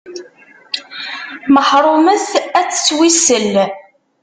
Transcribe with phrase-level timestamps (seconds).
[1.53, 2.27] Meḥrumet
[2.59, 3.53] ad tettwissel.